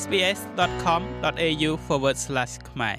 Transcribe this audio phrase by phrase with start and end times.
[0.00, 1.70] sbs.com.au/
[2.70, 2.96] ខ្មែរ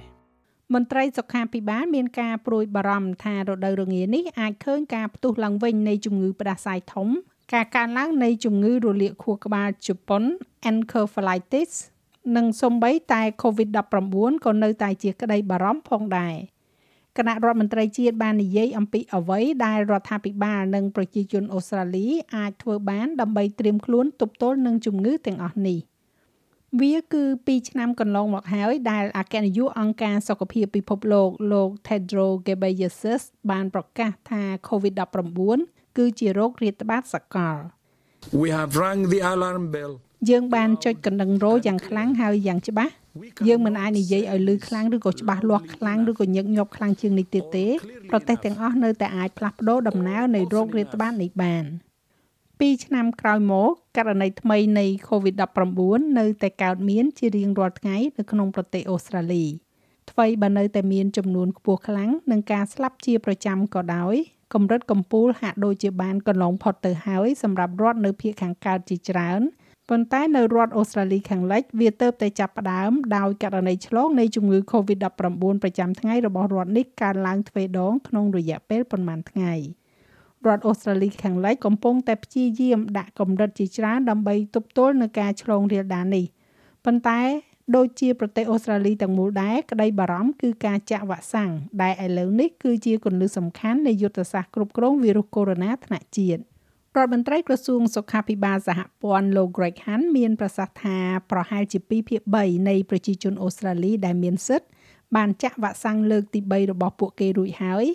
[0.73, 7.07] មន្ត្រីសុខាភិបាលមានការព្រួយបារម្ភថារដូវរងានេះអាចឃើញការផ្ទុះឡើងវិញនៃជំងឺផ្ដាសាយធំ
[7.53, 10.23] ការកើនឡើងនៃជំងឺរលាកខួរក្បាលជប៉ុន
[10.69, 11.71] encephalitis
[12.35, 16.35] និងសូម្បីតែ COVID-19 ក៏នៅតែជាក្តីបារម្ភផងដែរ
[17.17, 22.05] គណៈរដ្ឋមន្ត្រីជាតិបាននិយាយអំពីអ្វីដែលរដ្ឋាភិបាលនិងប្រជាជនអូស្ត្រាលី
[22.35, 25.79] អាចធ្វើបានដើម្បីត្រៀមខ្លួនទប់ទល់នឹងជំងឺទាំងអស់នេះ
[26.80, 37.58] វាគឺ2ឆ្នាំកន្លងមកហើយដែលអគ្គនាយកអង្គការសុខភាពពិភពលោកលោក Tedros Ghebreyesus បានប្រកាសថា COVID-19 គឺជាโรគរាតត្បាតសកល
[38.40, 39.92] We have rang the alarm bell
[40.30, 42.92] យើងបានចុចកណ្ដឹងរោយ៉ាងខ្លាំងហើយយ៉ាងច្បាស់
[43.48, 47.66] យើងមិនអាចនិយាយឲ្យលឺខ្លាំងឬក៏ច្បាស់លាស់ខ្លាំងឬក៏ញឹកញាប់ខ្លាំងជាងនេះទៀតទេ
[48.10, 51.64] ប្រទេសទាំងអស់នៅតែអាចផ្លាស់ប្ដូរដំណើរនៃโรគរាតត្បាតនេះបាន
[52.63, 59.45] 2ឆ្នាំក្រោយមកករណីថ្មីនៃ COVID-19 នៅតែកើតមានជារៀងរាល់ថ្ងៃនៅក្នុងប្រទេសអូស្ត្រាលី
[60.11, 64.15] ថ្មីបើនៅតែមានចំនួនខ្ពស់ខ្លាំងនិងការស្លាប់ជាប្រចាំក៏ដោយ
[64.53, 69.41] កម្រិតកំពូលហាក់ដូចជាបានកន្លងផុតទៅហើយសម្រាប់រដ្ឋនៅភាគខាងកើតជាច្រើន
[69.89, 79.53] ប៉ុន្តែនៅរដ្ឋអូស្ត្រាលីខាងលិចវាទៅតែចាប់ផ្ដើមដោយករណីឆ្លងនៃជំងឺ Covid-19 ប្រចាំថ្ងៃរបស់រដ្ឋនេះកើនឡើងទ្វេដងក្នុងរយៈពេលប្រមាណថ្ងៃ
[80.47, 86.25] រដ្ឋអូស្ត្រាលីខាងលិចកំពុងតែព្យាយាមដាក់កម្រិតជាច្រើនដើម្បីទប់ទល់នឹងការឆ្លងរាលដាលនេះ
[86.85, 87.21] ប៉ុន្តែ
[87.75, 96.41] ដូចជាប្រទេសអូស្ត្រាលីទាំងមូលដែរក្តីបារម្ភគឺការចាក់វ៉ាក់សាំងដែលឥឡូវនេះគឺជាគន្លឹះសំខាន់នៃយុទ្ធសាស្ត្រគ្រប់គ្រងវីរុសកូវីដ -19 ថ្នាក់ជាតិ
[96.97, 100.97] រដ្ឋមន្ត្រីក្រសួងសុខាភិបាលសហព័ន្ធលោក Greg Hunt មានប្រសាសន៍ថា
[101.31, 104.67] ប្រហែលជា2ភាគ3នៃប្រជាជនអូស្ត្រាលីដែលមានសិទ្ធិ
[105.15, 107.85] បានចាក់វ៉ាក់សាំងលើកទី3របស់ពួកគេរួចហើយ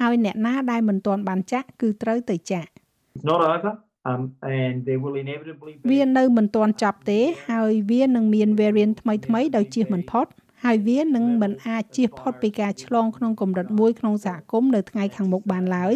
[0.00, 2.70] ហើយអ្នកណាដែលមិនទាន់បានចាក់គឺត្រូវទៅចាក់
[3.16, 3.72] It's not over
[4.10, 4.22] um
[4.60, 10.26] and there will inevitably be វានៅមិនទាន់ចប់ទេហើយវានឹងមាន variant ថ្មីថ្មីដោយជៀសមិនផុត
[10.64, 15.94] ហើយវានឹងមិនអាចជៀសផុតពីការឆ្លងក្នុងកម្រិតមួយក្នុងសហគមន៍នៅថ្ងៃខាងមុខបានឡើយ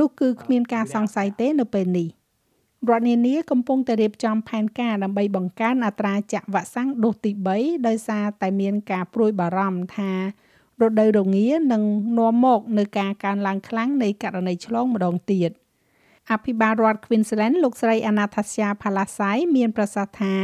[0.00, 2.08] នោះគឺគ្មានការសង្ស័យទេនៅពេលនេះ
[2.88, 10.12] រដ្ឋនានាកំពុងតែរៀបចំផែនការដើម្បីបង្កើនអត្រាចាក់វ៉ាក់សាំងដូសទី3ដោយសារតែមានការព្រួយបារម្ភថា
[10.82, 11.82] រដូវរងានឹង
[12.18, 15.50] នាំមកនូវការកើនឡើងខ្លាំងនៃករណីឆ្លងម្ដងទៀត
[16.32, 20.34] អភិបាលរដ្ឋ Queensland លោកស្រី Anastasia Palasai មានប្រសាសន៍ថា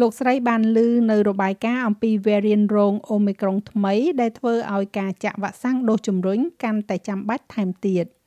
[0.00, 0.78] លោកស្រីបានឮ
[1.10, 8.06] នៅរបាយការណ៍អំពី variant រង Omicron ថ្មីដែលធ្វើឲ្យការចាក់វ៉ាក់សាំងដូសជំរុញកាន់តែចាំបាច់ថែមទៀត។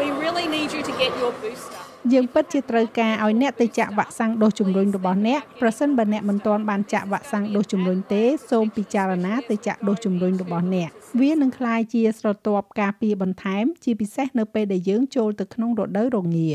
[0.00, 1.87] We really need you to get your booster.
[2.12, 10.88] យើងពិតជាត្រូវការឲ្យអ្នកទៅចាក់វ៉ាក់សាំងដូសជំរុញរបស់អ្នកប្រសិនបើអ្នកមិនទាន់បានចាក់វ៉ាក់សាំងដូសជំរុញទេសូមពិចារណាទៅចាក់ដូសជំរុញរបស់អ្នក
[11.20, 16.50] វានឹងក្លាយជាស្រទាប់ការពារបន្ថែម ជាពិសេសនៅពេលដែលយើងចូលទៅក្នុងរដូវរងា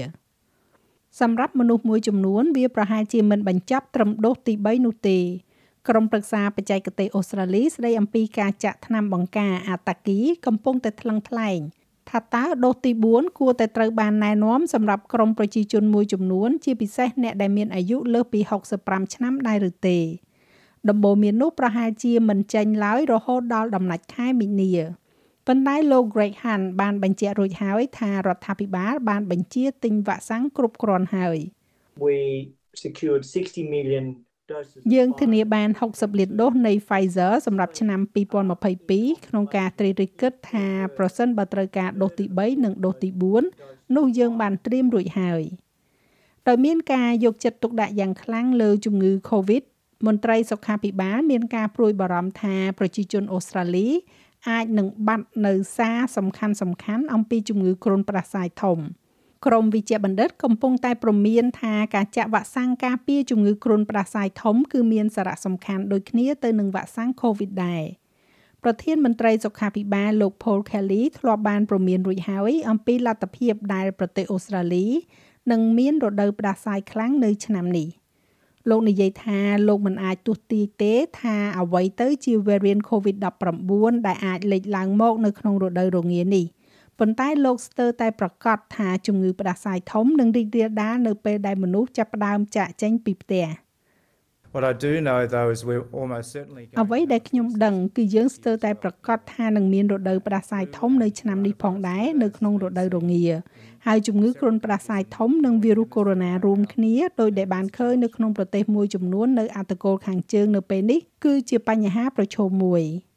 [1.22, 5.20] សម្រាប់មនុស្សមួយចំនួន វាប្រហែលជាមិនបញ្ចប់ត្រឹមដូសទី3នោះទេ
[5.90, 11.83] ក្រុមប្រឹក្សាបច្ចេកទេសអូស្ត្រាលីស្ដីអំពីការចាក់ថ្នាំបង្ការអាតាគីកំពុងតែថ្លឹងថ្លែងថា
[12.34, 18.40] តើដូសទី4គួរតែត្រូវបានណែនាំសម្រាប់ក្រុមប្រជាជនមួយចំនួន ជាពិសេសអ្នកដែលមានអាយុលើសពី
[18.78, 20.00] 65ឆ្នាំដែរឬទេ
[20.90, 24.72] ដំបូន្មាននោះប្រហែលជាមិនចេញឡើយរហូតដល់ដំណាច់ខែមីនា
[25.48, 31.38] ប៉ុន្តែលោក Greg Hunt បានបញ្ជាក់រួចហើយថារដ្ឋាភិបាលបានបញ្ជាទិញវ៉ាក់សាំងគ្រប់គ្រាន់ហើយ
[32.06, 32.18] we
[32.84, 34.06] secured 60 million
[34.94, 38.00] យើងធានាបាន60លានដូសនៃ Pfizer សម្រាប់ឆ្នាំ
[38.64, 40.68] 2022ក្នុងការត្រៀមរិះគិតថា
[40.98, 43.10] ប្រសិនបើត្រូវការដូសទី3និងដូសទី
[43.52, 45.42] 4នោះយើងបានត្រៀមរួចហើយ
[46.48, 49.64] ដោយមានការយកចិត្តទុកដាក់យ៉ាងខ្លាំងលើជំងឺ Covid
[50.08, 53.88] មន្ត្រីសុខាភិបាលមានការព្រួយបារម្ភថាប្រជាជនអូស្ត្រាលី
[54.50, 58.80] អាចនឹងបាត់នៅសារសំខាន់ៗអំពីជំងឺគ្រុនផ្ដាសាយធំ។
[59.46, 67.84] ក្រមវិជ្ជបណ្ឌិតកំពុងតែព្រមានថាការចាក់វ៉ាក់សាំងការពារជំងឺគ្រុនផ្ដាសាយធំគឺមានសារៈសំខាន់ដូចគ្នាទៅនឹងវ៉ាក់សាំង COVID ដែរ
[68.64, 74.88] ប្រធានមន្ត្រីសុខាភិបាលលោក Paul Kelly ធ្លាប់បានព្រមានរួចហើយអំពីលទ្ធភាពដែលប្រទេសអូស្ត្រាលី
[75.52, 77.88] នឹងមានរដូវផ្ដាសាយខ្លាំងនៅឆ្នាំនេះ
[78.70, 86.46] លោកនិយាយថាលោកមិនអាចទស្សន៍ទាយទេថាអ្វីទៅជា variant COVID-19 ដែលអាចលេចឡើងមកនៅក្នុងរដូវរងានេះ។
[87.00, 93.48] ប៉ុន្តែលោកស្ទើរតែប្រកាសថាជំងឺផ្ដាសាយធំនឹងរីករាលដាលនៅពេលដែលមនុស្សចាប់ផ្ដើមចាកចេញពីផ្ទះ
[94.54, 103.24] What I do know though is we're almost certainly អ្វីដែលខ្ញុំដឹងគឺយើងស្ទើរតែប្រកាសថានឹងមានរដូវផ្ដាសាយធំនៅឆ្នាំនេះផងដែរនៅក្នុងរដូវរងា
[103.88, 112.84] ហើយជំងឺគ្រុនផ្ដាសាយធំនិងវីរុសកូវីដ -19 រួមគ្នាដោយដែលបានឃើញនៅក្នុងប្រទេសមួយចំនួននៅអត្តកូលខាងជើងនៅពេលនេះគឺជាបញ្ហាប្រឈមមួយ។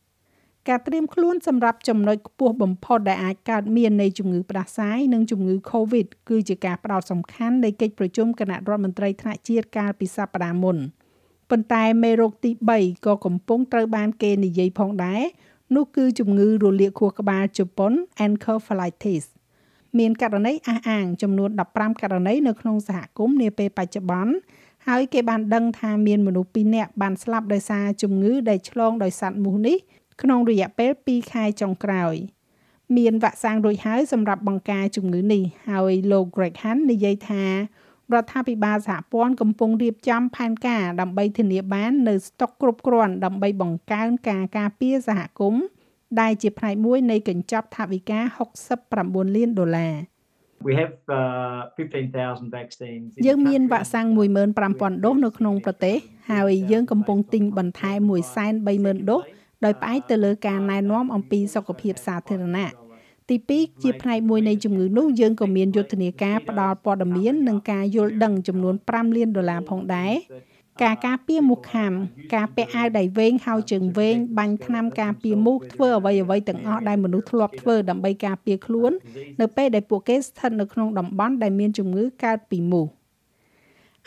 [0.69, 10.77] ការត្រៀមខ្លួនសម្រាប់ចំណុចខ្ពស់បំផុតដែលអាចកើតមាននៃជំងឺផ្ដាសាយនិងជំងឺ Covid គឺជាការផ្ដោតសំខាន់នៃកិច្ចប្រជុំគណៈរដ្ឋមន្ត្រីថ្នាក់ជាតិកាលពីសប្តាហ៍មុន
[11.51, 15.23] ប៉ុន្តែមេរោគទី3ក៏កំពុងត្រូវបានគេនិយាយផងដែរ
[15.75, 17.93] នោះគឺជំងឺរលាកខួរក្បាលជប៉ុន
[18.25, 19.25] encephalitis
[19.99, 24.35] មានករណីអះអាងចំនួន15ករណីនៅក្នុងសហគមន៍នាពេលបច្ចុប្បន្ន
[24.87, 29.79] ហើយគេបានដឹងថាមានមនុស្ស2នាក់បានស្លាប់ដោយសារជំងឺដែលឆ្លងដោយសត្វមូសនេះ
[30.23, 32.15] ក្នុងរយៈពេល2ខែចុងក្រោយ
[32.97, 37.45] មានវ៉ាក់សាំងរួចហើយសម្រាប់បង្ការជំងឺនេះហើយលោក Greg Hunt និយាយថា
[38.15, 45.63] រដ្ឋាភិបាលសហព័ន្ធកំពុងរៀបចំផែនការដើម្បីធានាបាននូវស្តុកគ្រប់គ្រាន់ដើម្បីបង្កើនការការពារសហគមន៍
[46.21, 48.21] ដែលជាផ្នែកមួយនៃកញ្ចប់ថវិកា
[48.79, 49.95] 69លានដុល្លារ
[50.67, 53.11] We have uh, 15,000 vaccines.
[53.17, 53.73] in យើងមាន country.
[53.73, 55.97] វ៉ាក់សាំង15000ដូសនៅក្នុងប្រទេស
[56.31, 58.11] ហើយយើងកំពុងទិញបន្ថែម
[58.59, 59.23] 130,000ដូស
[59.65, 62.71] ដោយផ្អែកទៅលើការណែនាំអំពីសុខភាពសាធារណៈ
[63.29, 70.13] ទី2ជាផ្នែកមួយនៃជំងឺនោះយើងក៏មានយុទ្ធនាការផ្ដល់ព័ត៌មាននិងការយល់ដឹងចំនួន5លានដុល្លារផងដែរ
[70.83, 71.93] ការការពារមូសខាំ
[72.35, 78.93] ការពាក់អាវដៃវែងហៅជើងវែងបាញ់ថ្នាំការពារមូសធ្វើអ្វីអ្វីទាំងអស់ដែលមនុស្សធ្លាប់ធ្វើដើម្បីការពារខ្លួន
[79.41, 82.87] នៅពេលដែលពួកគេស្ថិតនៅក្នុងតំបន់ដែលមានជំងឺកើតពីមូស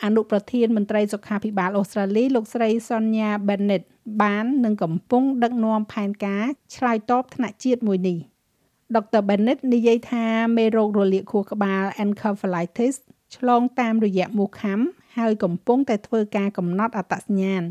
[0.04, 3.82] អនុប្រធានមន្ត្រីសុខាភិបាលអូស្ត្រាលីលោកស្រី Sonia Bennett
[4.22, 6.44] បាននឹងកំពុងដឹកនាំផែនការ
[6.76, 8.18] ឆ្លើយតបថ្នាក់ជាតិមួយនេះ
[8.94, 9.22] Dr.
[9.28, 10.24] Bennett និយាយថា
[10.56, 12.94] មេរោគរលាកខួរក្បាល encephalitis
[13.36, 14.80] ឆ្លងតាមរយៈមូសខាំ
[15.18, 17.62] ហើយកំពុងតែធ្វើការកំណត់អត្តសញ្ញាណ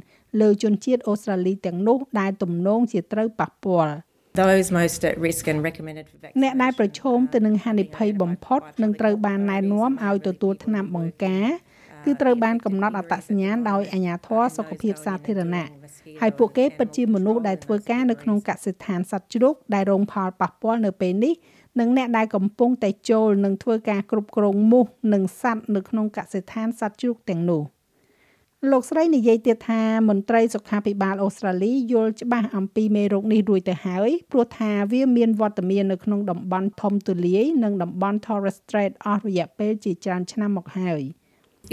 [0.42, 3.94] លើជនជាតិអូស្ត្រាលីទាំងនោះដែលទំនងជាត្រូវប៉ះពាល់
[4.42, 11.46] Those most at risk and recommended for អ្នកដែល vaccination ប្រឈមទៅនឹងហានិភ័យបំផុតនឹងត្រូវបានណែនាំឲ្យទទួលថ្នាំបង្ការ
[12.06, 15.70] គឺត្រូវបានកំណត់អត្តសញ្ញាណដោយអាជ្ញាធរសុខភាពសាធារណៈ
[16.22, 21.34] ហើយពួកគេពិតជាមនុស្សដែលធ្វើការនៅក្នុងកសិដ្ឋានសត្វជ្រូកដែលរងផលប៉ះពាល់នៅពេលនេះ
[21.80, 27.64] និងអ្នកដែលកំពុងតែចូលនិងធ្វើការគ្រប់គ្រងមូសនិងសត្វនៅក្នុងកសិដ្ឋានសត្វជ្រូកទាំងនោះ
[28.72, 41.02] លោកស្រីនិយាយទៀតថាមន្ត្រីសុខាភិបាលអូស្ត្រាលីយល់ច្បាស់អំពីមេរោគនេះរួចទៅហើយព្រោះថាវាមានវត្តមាននៅក្នុងតំបន់ធំទូលាយនិងតំបន់ Torres Strait អស់រយៈពេលជាច្រើនឆ្នាំមកហើយ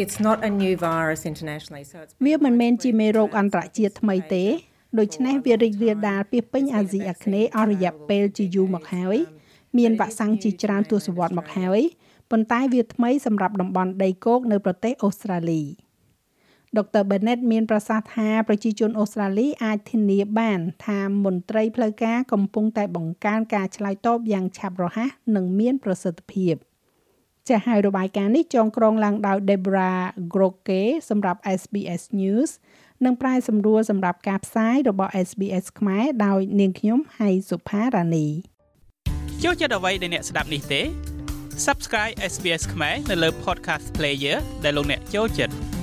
[0.02, 4.44] It's not a new virus internationally, so it's វាមិនមែនជាមេរោគអន្តរជាតិថ្មីទេ
[4.98, 9.16] ដូច្នេះវារីករាលដាលពីពេញអាស៊ីអាគ្នេយ៍អស់រយៈពេលជាយូរមកហើយ
[9.78, 11.80] មានវ៉ាក់សាំងជាច្រើនទសវត្សរ៍មកហើយ
[12.30, 15.62] ប៉ុន្តែវាថ្មីសម្រាប់តំបន់ដីគោកនៅប្រទេសអូស្ត្រាលី
[16.76, 17.02] Dr.
[17.10, 26.56] Bennett មានប្រសាសន៍ថាប្រជាជនអូស្ត្រាលីអាចធានាបានថាមន្ត្រីផ្លូវការកំពុងតែបង្កើនការឆ្លើយតបយ៉ាងឆាប់រហ័សនិងមានប្រសិទ្ធភាព
[27.48, 30.00] ចាស់ហើយរបាយការណ៍នេះចងក្រងឡើងដោយ Deborah
[30.32, 32.50] Groke សម្រាប់ SBS News
[33.04, 38.26] និងប្រាយសម្រួលសម្រាប់ការផ្សាយរបស់ SBS ខ្មែរដោយនាងខ្ញុំហៃសុផារ៉ានី
[39.42, 40.80] ចូលចិត្តអ្វីដែលអ្នកស្ដាប់នេះទេ
[41.66, 45.75] Subscribe SBS ខ្មែរនៅលើ Podcast Player ដែលលោកអ្នកចូលចិត្ត